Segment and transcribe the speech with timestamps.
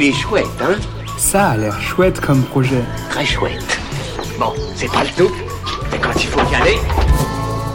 [0.00, 0.78] Il est chouette, hein
[1.16, 2.84] Ça a l'air chouette comme projet.
[3.10, 3.80] Très chouette.
[4.38, 5.34] Bon, c'est pas le tout,
[5.90, 6.76] mais quand il faut y aller...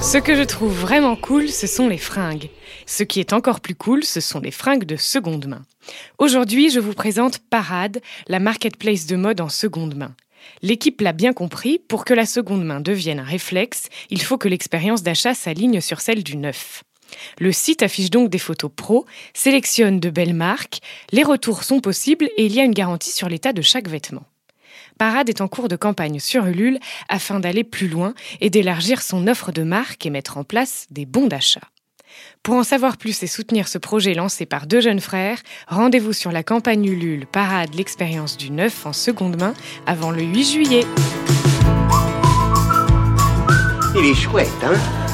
[0.00, 2.48] Ce que je trouve vraiment cool, ce sont les fringues.
[2.86, 5.62] Ce qui est encore plus cool, ce sont les fringues de seconde main.
[6.18, 10.14] Aujourd'hui, je vous présente Parade, la marketplace de mode en seconde main.
[10.62, 14.48] L'équipe l'a bien compris, pour que la seconde main devienne un réflexe, il faut que
[14.48, 16.84] l'expérience d'achat s'aligne sur celle du neuf.
[17.38, 20.80] Le site affiche donc des photos pro, sélectionne de belles marques,
[21.12, 24.24] les retours sont possibles et il y a une garantie sur l'état de chaque vêtement.
[24.98, 29.26] Parade est en cours de campagne sur Ulule afin d'aller plus loin et d'élargir son
[29.26, 31.62] offre de marques et mettre en place des bons d'achat.
[32.42, 36.30] Pour en savoir plus et soutenir ce projet lancé par deux jeunes frères, rendez-vous sur
[36.30, 39.54] la campagne Ulule Parade l'expérience du neuf en seconde main
[39.86, 40.86] avant le 8 juillet.
[43.96, 45.01] Il est chouette, hein?